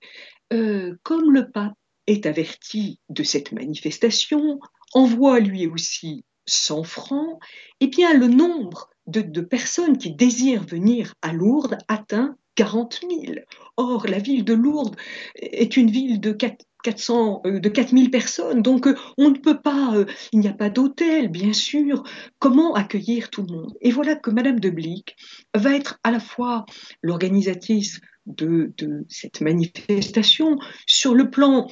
[0.53, 1.75] euh, comme le pape
[2.07, 4.59] est averti de cette manifestation,
[4.93, 7.39] envoie lui aussi 100 francs,
[7.81, 13.37] eh bien le nombre de, de personnes qui désirent venir à Lourdes atteint 40 000.
[13.79, 14.95] Or, la ville de Lourdes
[15.35, 18.61] est une ville de 4, 400, euh, de 4000 personnes.
[18.61, 22.03] Donc, euh, on ne peut pas, euh, il n'y a pas d'hôtel, bien sûr.
[22.39, 23.73] Comment accueillir tout le monde?
[23.81, 25.17] Et voilà que Madame de Blic
[25.55, 26.67] va être à la fois
[27.01, 31.67] l'organisatrice de, de, cette manifestation sur le plan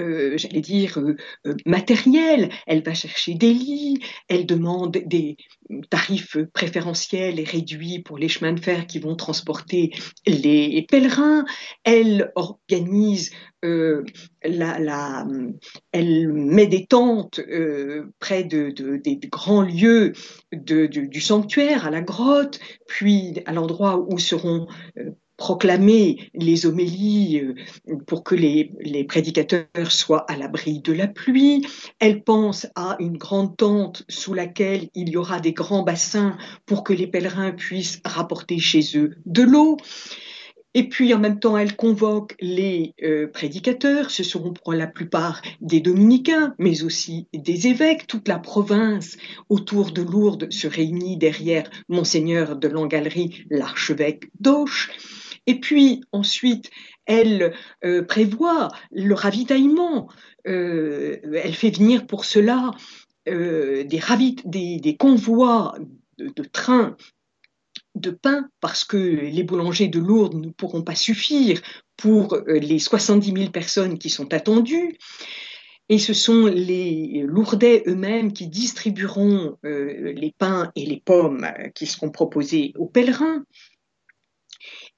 [0.00, 2.50] euh, j'allais dire, euh, euh, matérielle.
[2.66, 5.36] Elle va chercher des lits, elle demande des
[5.88, 9.92] tarifs préférentiels et réduits pour les chemins de fer qui vont transporter
[10.26, 11.44] les pèlerins.
[11.84, 13.30] Elle organise
[13.62, 15.26] la,
[15.92, 17.40] elle met des tentes
[18.18, 20.14] près de, de, des grands lieux
[20.52, 22.58] du, sanctuaire, à la grotte,
[22.88, 24.66] puis à l'endroit où seront
[25.40, 28.70] proclamer les homélies euh, pour que les,
[29.08, 31.66] prédicateurs soient à l'abri de la pluie.
[31.98, 36.84] Elle pense à une grande tente sous laquelle il y aura des grands bassins pour
[36.84, 39.78] que les pèlerins puissent rapporter chez eux de l'eau.
[40.74, 45.40] Et puis en même temps, elle convoque les euh, prédicateurs, ce seront pour la plupart
[45.62, 48.06] des dominicains, mais aussi des évêques.
[48.06, 49.16] Toute la province
[49.48, 54.90] autour de Lourdes se réunit derrière monseigneur de Langalerie, l'archevêque d'Auch.
[55.46, 56.70] Et puis ensuite,
[57.06, 60.08] elle euh, prévoit le ravitaillement.
[60.46, 62.70] Euh, elle fait venir pour cela
[63.28, 65.76] euh, des, convois
[66.18, 66.96] de, de trains
[67.96, 71.60] de pain parce que les boulangers de Lourdes ne pourront pas suffire
[71.96, 74.96] pour les 70 000 personnes qui sont attendues.
[75.88, 82.10] Et ce sont les Lourdais eux-mêmes qui distribueront les pains et les pommes qui seront
[82.10, 83.44] proposés aux pèlerins.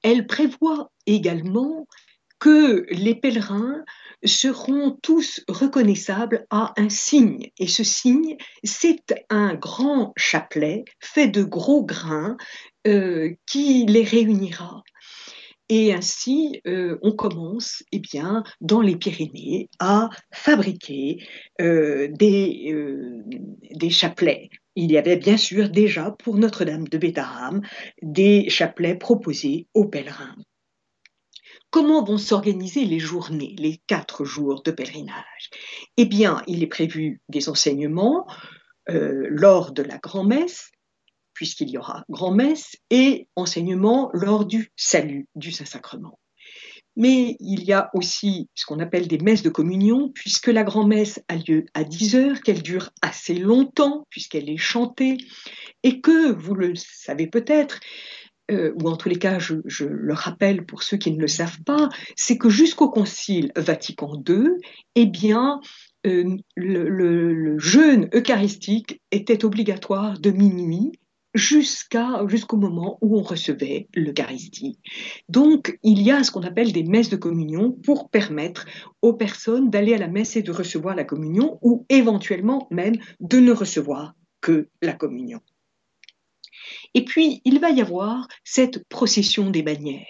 [0.03, 1.87] Elle prévoit également
[2.43, 3.85] que les pèlerins
[4.25, 7.49] seront tous reconnaissables à un signe.
[7.57, 8.35] Et ce signe,
[8.65, 12.35] c'est un grand chapelet fait de gros grains
[12.85, 14.83] euh, qui les réunira.
[15.69, 21.25] Et ainsi, euh, on commence eh bien, dans les Pyrénées à fabriquer
[21.61, 22.75] euh, des,
[23.71, 27.61] des chapelets il y avait bien sûr déjà pour Notre-Dame de Bétarame
[28.01, 30.35] des chapelets proposés aux pèlerins.
[31.69, 35.49] Comment vont s'organiser les journées, les quatre jours de pèlerinage?
[35.97, 38.27] Eh bien, il est prévu des enseignements
[38.89, 40.71] euh, lors de la grand-messe,
[41.33, 46.19] puisqu'il y aura grand-messe, et enseignements lors du salut du Saint-Sacrement.
[46.95, 51.21] Mais il y a aussi ce qu'on appelle des messes de communion, puisque la grand-messe
[51.27, 55.17] a lieu à 10 heures, qu'elle dure assez longtemps, puisqu'elle est chantée,
[55.83, 57.79] et que, vous le savez peut-être,
[58.51, 61.63] euh, ou en tous les cas, je, le rappelle pour ceux qui ne le savent
[61.63, 64.49] pas, c'est que jusqu'au Concile Vatican II,
[64.95, 65.61] eh bien,
[66.05, 70.91] euh, le jeûne eucharistique était obligatoire de minuit
[71.33, 74.79] jusqu'à jusqu'au moment où on recevait l'Eucharistie.
[75.29, 78.65] Donc, il y a ce qu'on appelle des messes de communion pour permettre
[79.01, 83.39] aux personnes d'aller à la messe et de recevoir la communion ou éventuellement même de
[83.39, 85.39] ne recevoir que la communion.
[86.93, 90.05] Et puis, il va y avoir cette procession des bannières.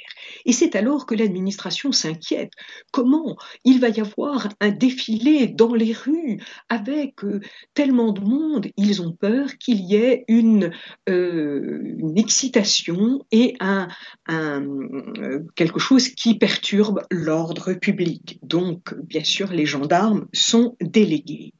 [0.46, 2.52] Et c'est alors que l'administration s'inquiète.
[2.92, 7.42] Comment il va y avoir un défilé dans les rues avec euh,
[7.74, 8.68] tellement de monde?
[8.78, 10.72] Ils ont peur qu'il y ait une,
[11.10, 13.88] euh, excitation et un,
[14.30, 18.40] euh, quelque chose qui perturbe l'ordre public.
[18.44, 21.54] Donc, bien sûr, les gendarmes sont délégués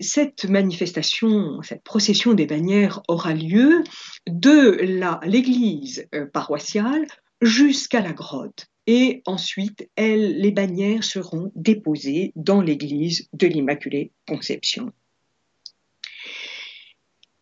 [0.00, 3.82] cette manifestation, cette procession des bannières aura lieu
[4.26, 4.78] de
[5.26, 7.06] l'église euh, paroissiale
[7.40, 8.66] jusqu'à la grotte.
[8.86, 14.90] Et ensuite, les bannières seront déposées dans l'église de l'Immaculée Conception.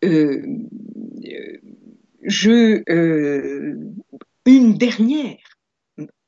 [0.03, 0.43] Euh,
[2.21, 3.75] je, euh,
[4.45, 5.37] une dernière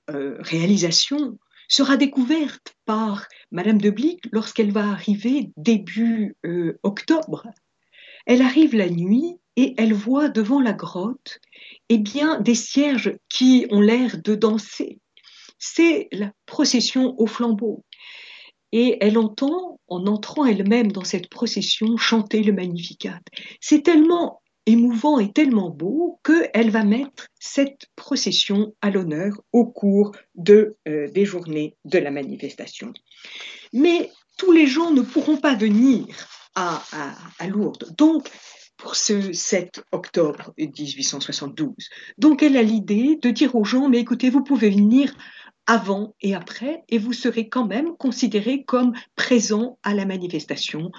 [0.08, 1.38] réalisation
[1.74, 7.48] sera découverte par Madame de Blic lorsqu'elle va arriver début euh, octobre.
[8.28, 11.40] Elle arrive la nuit et elle voit devant la grotte
[11.90, 15.00] eh bien, des cierges qui ont l'air de danser.
[15.58, 17.84] C'est la procession au flambeau.
[18.72, 23.20] Et elle entend, en entrant elle-même dans cette procession, chanter le Magnificat.
[23.62, 30.12] C'est tellement émouvant et tellement beau qu'elle va mettre cette procession à l'honneur au cours
[30.36, 32.94] de, euh, des journées de la manifestation.
[33.74, 36.06] Mais tous les gens ne pourront pas venir
[36.56, 37.94] à, à, à Lourdes.
[37.98, 38.30] Donc,
[38.78, 41.74] pour ce 7 octobre 1872.
[42.18, 45.14] Donc elle a l'idée de dire aux gens, mais écoutez, vous pouvez venir
[45.66, 50.92] avant et après, et vous serez quand même considéré comme présent à la manifestation.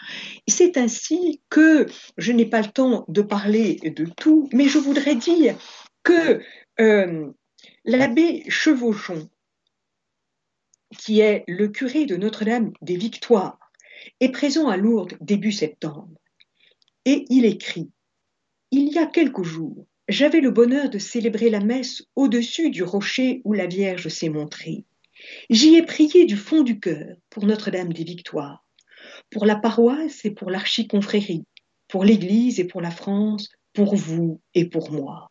[0.48, 1.86] C'est ainsi que
[2.16, 5.56] je n'ai pas le temps de parler de tout, mais je voudrais dire
[6.02, 6.40] que
[6.80, 7.30] euh,
[7.84, 9.28] l'abbé Chevauchon,
[10.96, 13.58] qui est le curé de Notre-Dame des Victoires,
[14.20, 16.08] est présent à Lourdes début septembre.
[17.04, 17.90] Et il écrit
[18.70, 23.40] Il y a quelques jours, j'avais le bonheur de célébrer la messe au-dessus du rocher
[23.44, 24.84] où la Vierge s'est montrée.
[25.48, 28.64] J'y ai prié du fond du cœur pour Notre-Dame des Victoires,
[29.30, 31.44] pour la paroisse et pour l'archiconfrérie,
[31.88, 35.30] pour l'Église et pour la France, pour vous et pour moi.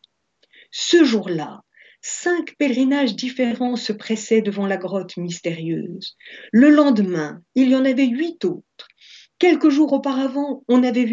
[0.70, 1.62] Ce jour-là,
[2.00, 6.16] cinq pèlerinages différents se pressaient devant la grotte mystérieuse.
[6.52, 8.88] Le lendemain, il y en avait huit autres.
[9.38, 11.04] Quelques jours auparavant, on avait,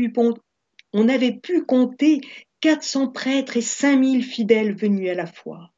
[1.34, 2.22] pu compter
[2.62, 5.72] 400 prêtres et 5000 fidèles venus à la fois.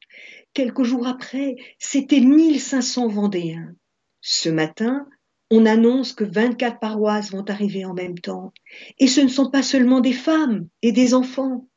[0.52, 3.74] Quelques jours après, c'était 1500 Vendéens.
[4.20, 5.06] Ce matin,
[5.50, 8.52] on annonce que 24 paroisses vont arriver en même temps.
[8.98, 11.68] Et ce ne sont pas seulement des femmes et des enfants.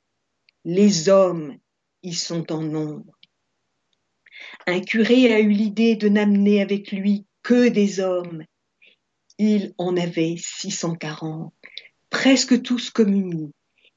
[0.64, 1.58] Les hommes
[2.04, 3.18] y sont en nombre.
[4.68, 8.44] Un curé a eu l'idée de n'amener avec lui que des hommes.
[9.38, 11.54] Il en avait 640,
[12.10, 13.52] presque tous communis,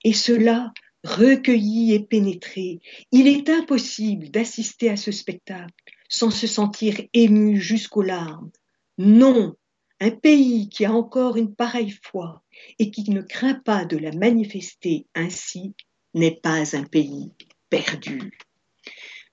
[0.04, 0.72] et cela
[1.04, 2.80] recueilli et pénétré,
[3.12, 5.72] il est impossible d'assister à ce spectacle
[6.08, 8.50] sans se sentir ému jusqu'aux larmes.
[8.98, 9.54] Non,
[10.00, 12.42] un pays qui a encore une pareille foi
[12.78, 15.74] et qui ne craint pas de la manifester ainsi
[16.14, 17.32] n'est pas un pays
[17.70, 18.38] perdu.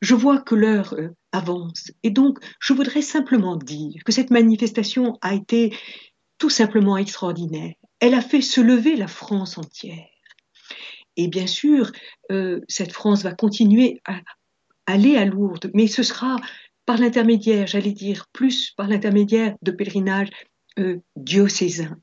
[0.02, 5.18] Je vois que l'heure euh, avance et donc je voudrais simplement dire que cette manifestation
[5.22, 5.76] a été
[6.38, 7.74] tout simplement extraordinaire.
[8.00, 10.06] Elle a fait se lever la France entière.
[11.18, 11.92] Et bien sûr,
[12.32, 14.22] euh, cette France va continuer à
[14.86, 16.38] aller à Lourdes, mais ce sera
[16.86, 20.30] par l'intermédiaire, j'allais dire, plus par l'intermédiaire de pèlerinages
[20.80, 21.98] euh, diocésains.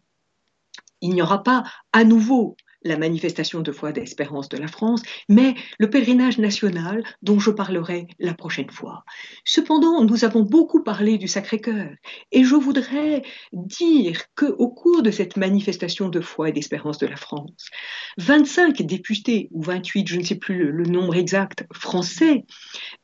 [1.01, 1.63] Il n'y aura pas
[1.93, 7.39] à nouveau la manifestation de foi d'espérance de la France, mais le pèlerinage national dont
[7.39, 9.05] je parlerai la prochaine fois.
[9.45, 11.91] Cependant, nous avons beaucoup parlé du Sacré-Cœur
[12.33, 13.23] et je voudrais
[13.53, 17.71] dire que au cours de cette manifestation de foi et d'espérance de la France,
[18.19, 22.45] 25 députés ou 28, je ne sais plus le, nombre exact, français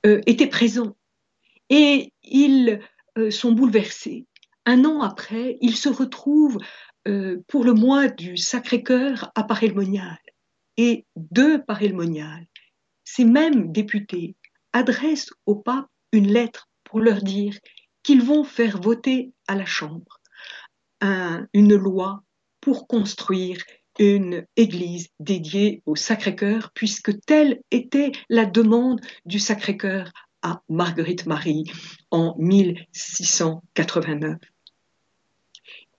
[0.04, 0.96] euh, étaient présents
[1.70, 2.80] et ils
[3.18, 4.26] euh, sont bouleversés.
[4.66, 6.58] Un an après, ils se retrouvent
[7.10, 10.18] euh, pour le mois du Sacré-Cœur à Paray-le-Monial.
[10.76, 12.46] Et de Paray-le-Monial,
[13.04, 14.36] ces mêmes députés
[14.72, 17.58] adressent au pape une lettre pour leur dire
[18.02, 20.20] qu'ils vont faire voter à la Chambre
[21.54, 22.22] une loi
[22.60, 23.56] pour construire
[23.98, 31.64] une église dédiée au Sacré-Cœur, puisque telle était la demande du Sacré-Cœur à Marguerite Marie
[32.10, 34.36] en 1689.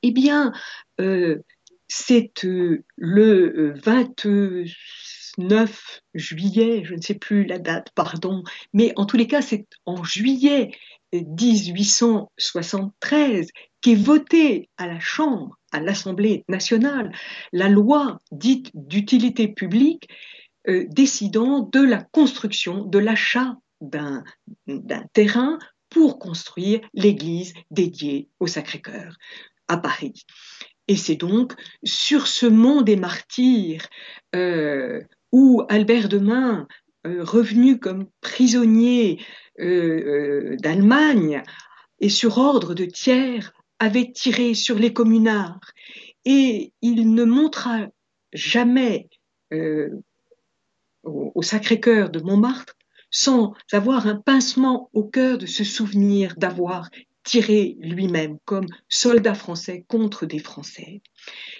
[0.03, 0.51] Eh bien,
[0.99, 1.43] euh,
[1.87, 4.65] c'est euh, le 29 euh,
[6.15, 8.43] juillet, je ne sais plus la date, pardon,
[8.73, 10.71] mais en tous les cas, c'est en juillet
[11.13, 13.49] 1873
[13.81, 17.11] qu'est votée à la Chambre, à l'Assemblée nationale,
[17.51, 20.09] la loi dite d'utilité publique
[20.67, 24.23] décidant de la construction, de l'achat d'un
[25.13, 25.57] terrain
[25.89, 29.17] pour construire l'église dédiée au Sacré-Cœur
[29.71, 30.25] à Paris.
[30.87, 31.53] Et c'est donc
[31.83, 33.87] sur ce mont des martyrs
[34.35, 35.01] euh,
[35.31, 36.67] où Albert Demain,
[37.07, 39.23] euh, revenu comme prisonnier
[39.59, 41.43] euh, d'Allemagne
[42.01, 45.71] et sur ordre de Thiers, avait tiré sur les communards.
[46.25, 47.87] Et il ne montra
[48.33, 49.09] jamais
[51.03, 52.75] au Sacré-Cœur de Montmartre
[53.09, 56.89] sans avoir un pincement au cœur de se souvenir d'avoir
[57.23, 61.01] tiré lui-même comme soldat français contre des Français.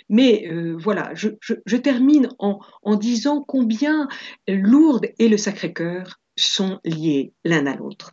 [0.10, 4.08] Mais euh, voilà, je, termine en, en, disant combien
[4.48, 8.12] Lourdes et le Sacré-Cœur sont liés l'un à l'autre.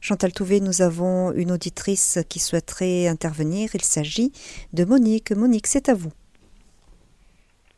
[0.00, 3.70] Chantal Touvé, nous avons une auditrice qui souhaiterait intervenir.
[3.74, 4.32] Il s'agit
[4.72, 5.30] de Monique.
[5.30, 6.10] Monique, c'est à vous.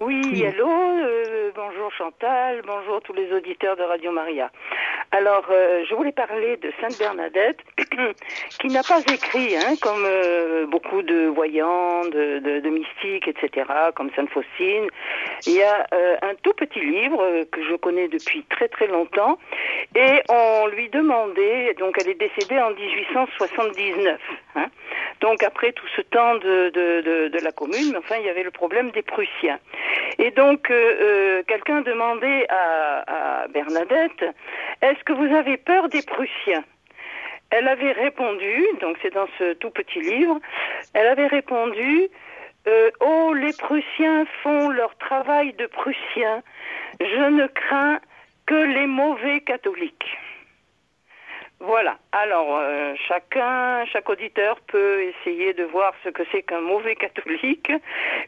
[0.01, 1.24] Oui, allô, euh,
[1.55, 4.51] bonjour Chantal, bonjour tous les auditeurs de Radio Maria.
[5.13, 7.59] Alors, euh, je voulais parler de Sainte Bernadette,
[8.61, 14.31] qui n'a pas écrit, hein, comme euh, beaucoup de voyants, de, mystiques, etc., comme Sainte
[14.31, 14.89] Faustine.
[15.47, 15.87] Il y a
[16.23, 19.39] un tout petit livre que je connais depuis très très longtemps,
[19.95, 24.21] et on lui demandait, donc elle est décédée en 1879,
[24.57, 24.67] hein,
[25.21, 28.91] Donc après tout ce temps de, la commune, mais enfin il y avait le problème
[28.91, 29.59] des Prussiens.
[30.19, 34.25] Et donc euh, quelqu'un demandait à, Bernadette,
[34.83, 36.65] est-ce que vous avez peur des Prussiens?
[37.51, 40.41] Elle avait répondu, donc c'est dans ce tout petit livre,
[40.95, 42.09] elle avait répondu
[42.67, 46.43] euh, Oh, les Prussiens font leur travail de Prussiens,
[47.01, 48.01] je ne crains
[48.47, 50.19] que les mauvais catholiques.
[51.67, 51.97] Voilà.
[52.12, 57.73] Alors, euh, chacun, chaque auditeur peut essayer de voir ce que c'est qu'un mauvais catholique.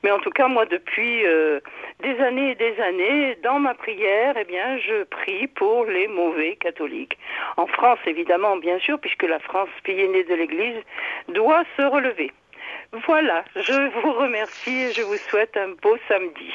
[0.03, 1.61] Mais en tout cas, moi, depuis euh,
[2.01, 6.57] des années et des années, dans ma prière, eh bien, je prie pour les mauvais
[6.57, 7.18] catholiques.
[7.59, 10.82] En France, évidemment, bien sûr, puisque la France, pays aînée de l'Église,
[11.28, 12.32] doit se relever.
[13.07, 13.45] Voilà.
[13.55, 16.53] Je vous remercie et je vous souhaite un beau samedi.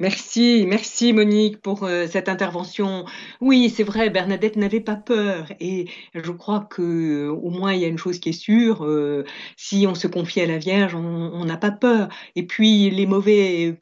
[0.00, 3.04] Merci, merci Monique pour euh, cette intervention.
[3.42, 6.80] Oui, c'est vrai, Bernadette n'avait pas peur et je crois que
[7.28, 9.24] euh, au moins il y a une chose qui est sûre, euh,
[9.58, 12.08] si on se confie à la Vierge, on n'a pas peur.
[12.34, 13.78] Et puis les mauvais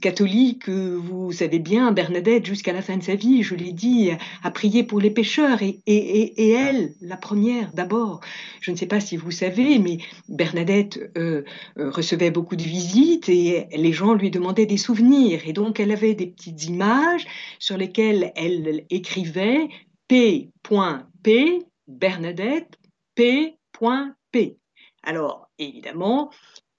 [0.00, 4.10] catholique, vous savez bien, Bernadette, jusqu'à la fin de sa vie, je l'ai dit,
[4.42, 8.20] a prié pour les pécheurs, et, et, et, elle, la première d'abord.
[8.60, 9.98] Je ne sais pas si vous savez, mais
[10.28, 11.42] Bernadette euh,
[11.78, 15.92] euh, recevait beaucoup de visites et les gens lui demandaient des souvenirs, et donc elle
[15.92, 17.26] avait des petites images
[17.58, 19.68] sur lesquelles elle écrivait
[20.08, 22.78] P.P, Bernadette,
[23.14, 24.56] P.P.
[25.02, 26.30] Alors, évidemment,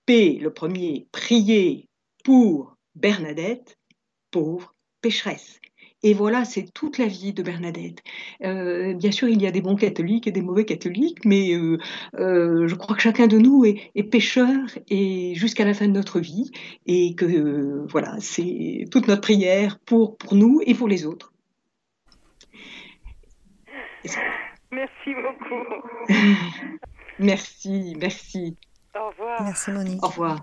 [0.05, 1.88] P, le premier, prier
[2.24, 3.78] pour Bernadette,
[4.32, 5.59] pauvre pécheresse.
[6.03, 7.99] Et voilà, c'est toute la vie de Bernadette.
[8.43, 11.78] Euh, bien sûr, il y a des bons catholiques et des mauvais catholiques, mais euh,
[12.15, 14.57] euh, je crois que chacun de nous est, pécheur
[14.89, 16.51] et jusqu'à la fin de notre vie,
[16.88, 21.34] et que voilà, c'est toute notre prière pour, pour nous et pour les autres.
[24.72, 26.09] Merci beaucoup.
[27.19, 28.57] merci, merci.
[28.95, 29.43] Au revoir.
[29.43, 30.03] Merci Monique.
[30.03, 30.41] Au revoir.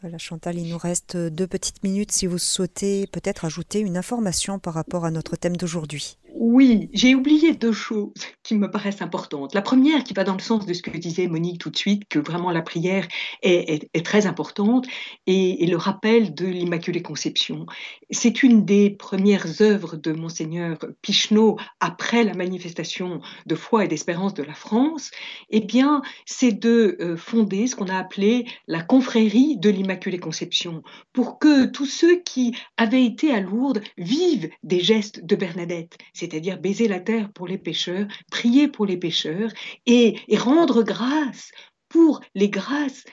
[0.00, 4.60] Voilà Chantal, il nous reste deux petites minutes si vous souhaitez peut-être ajouter une information
[4.60, 6.18] par rapport à notre thème d'aujourd'hui.
[6.34, 8.12] Oui, j'ai oublié deux choses
[8.42, 9.54] qui me paraissent importantes.
[9.54, 12.06] La première, qui va dans le sens de ce que disait Monique tout de suite,
[12.08, 13.08] que vraiment la prière
[13.42, 14.86] est, très importante,
[15.26, 17.66] et, le rappel de l'Immaculée Conception.
[18.10, 24.34] C'est une des premières œuvres de monseigneur Picheneau après la manifestation de foi et d'espérance
[24.34, 25.10] de la France.
[25.50, 30.82] Eh bien, c'est de euh, fonder ce qu'on a appelé la confrérie de l'Immaculée Conception,
[31.12, 36.58] pour que tous ceux qui avaient été à Lourdes vivent des gestes de Bernadette c'est-à-dire
[36.58, 39.52] baiser la terre pour les pécheurs, prier pour les pécheurs
[39.86, 41.50] et, rendre grâce
[41.88, 43.04] pour les grâces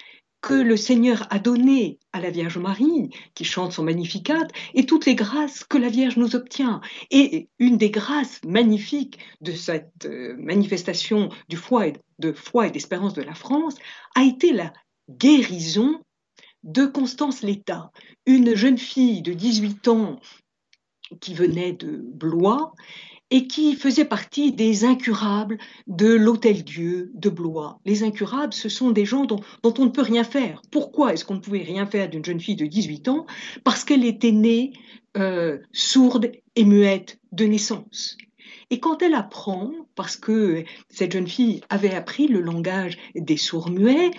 [0.41, 5.07] que le Seigneur a données à la Vierge Marie, qui chante son Magnificat, et toutes
[5.07, 6.81] les grâces que la Vierge nous obtient.
[7.09, 13.33] Et une des grâces magnifiques de cette euh, manifestation de foi et d'espérance de la
[13.33, 13.75] France
[14.13, 14.71] a été la
[15.09, 15.99] guérison
[16.63, 17.91] de Constance Létat,
[18.25, 20.19] une jeune fille de 18 ans
[21.19, 22.73] qui venait de Blois
[23.31, 27.79] et qui faisait partie des incurables de l'Hôtel Dieu de Blois.
[27.85, 30.61] Les incurables, ce sont des gens dont, on ne peut rien faire.
[30.71, 33.25] Pourquoi est-ce qu'on ne pouvait rien faire d'une jeune fille de 18 ans?
[33.63, 34.73] Parce qu'elle était née
[35.17, 38.17] euh, sourde et muette de naissance.
[38.69, 44.11] Et quand elle apprend, parce que cette jeune fille avait appris le langage des sourds-muets,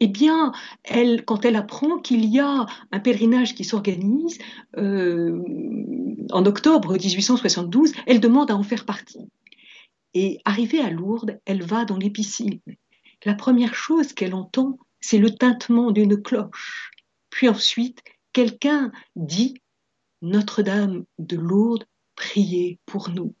[0.00, 4.38] eh bien, elle, quand elle apprend qu'il y a un pèlerinage qui s'organise
[4.76, 5.42] euh,
[6.30, 9.28] en octobre 1872, elle demande à en faire partie.
[10.14, 12.60] Et arrivée à Lourdes, elle va dans les piscines.
[13.24, 16.90] La première chose qu'elle entend, c'est le tintement d'une cloche.
[17.30, 19.54] Puis ensuite, quelqu'un dit
[20.22, 23.34] Notre-Dame de Lourdes, priez pour nous.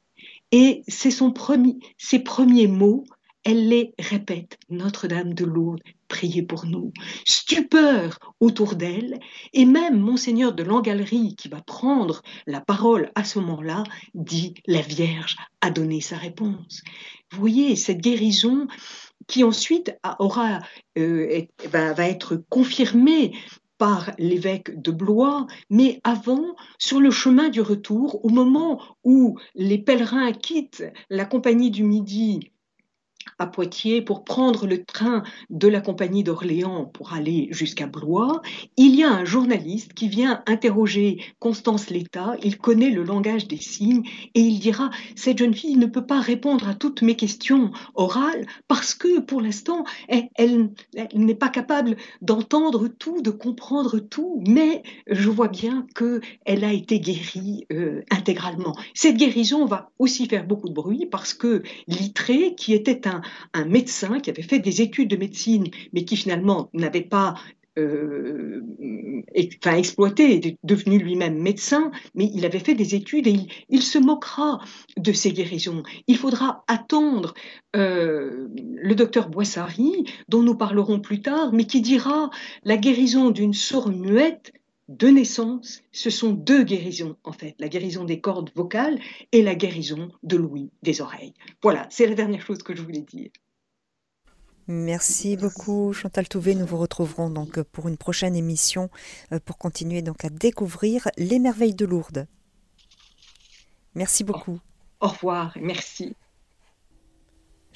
[0.56, 3.02] Et c'est ses premiers mots,
[3.42, 4.56] elle les répète.
[4.70, 6.92] Notre-Dame de Lourdes, priez pour nous.
[7.26, 9.18] Stupeur autour d'elle,
[9.52, 13.82] et même Monseigneur de Langalerie, qui va prendre la parole à ce moment-là,
[14.14, 16.82] dit La Vierge a donné sa réponse.
[17.32, 18.68] Vous voyez, cette guérison
[19.26, 20.60] qui ensuite aura,
[20.98, 23.32] euh, va être confirmée
[23.78, 29.78] par l'évêque de Blois, mais avant, sur le chemin du retour, au moment où les
[29.78, 32.52] pèlerins quittent la compagnie du Midi
[33.38, 38.42] à Poitiers pour prendre le train de la compagnie d'Orléans pour aller jusqu'à Blois,
[38.76, 43.56] il y a un journaliste qui vient interroger Constance Létat, il connaît le langage des
[43.56, 44.02] signes
[44.34, 48.46] et il dira cette jeune fille ne peut pas répondre à toutes mes questions orales
[48.68, 50.70] parce que pour l'instant elle,
[51.14, 56.72] n'est pas capable d'entendre tout, de comprendre tout, mais je vois bien que elle a
[56.72, 58.76] été guérie euh, intégralement.
[58.94, 63.22] Cette guérison va aussi faire beaucoup de bruit parce que Littré, qui était un
[63.52, 67.34] un médecin qui avait fait des études de médecine, mais qui finalement n'avait pas
[67.76, 68.62] euh,
[69.58, 73.98] enfin exploité, est devenu lui-même médecin, mais il avait fait des études et il, se
[73.98, 74.60] moquera
[74.96, 75.82] de ces guérisons.
[76.06, 77.34] Il faudra attendre
[77.74, 82.30] euh, le docteur Boissary, dont nous parlerons plus tard, mais qui dira
[82.62, 84.52] la guérison d'une sourde muette
[84.88, 89.00] de naissance, ce sont deux guérisons en fait, la guérison des cordes vocales
[89.32, 91.34] et la guérison de l'ouïe des oreilles.
[91.62, 93.30] Voilà, c'est la dernière chose que je voulais dire.
[94.66, 96.54] Merci beaucoup Chantal Touvé.
[96.54, 98.88] Nous vous retrouverons donc pour une prochaine émission
[99.32, 102.26] euh, pour continuer donc à découvrir les merveilles de Lourdes.
[103.94, 104.58] Merci beaucoup.
[105.00, 106.16] Au, revoir et merci.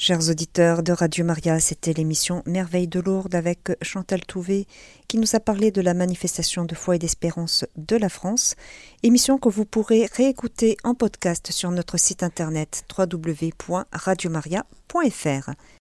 [0.01, 4.69] Chers auditeurs de Radio Maria, c'était l'émission Merveilles de Lourdes avec Chantal Touvé
[5.09, 8.55] qui nous a parlé de la manifestation de foi et d'espérance de la France,
[9.03, 15.51] émission que vous pourrez réécouter en podcast sur notre site internet www.radiomaria.fr.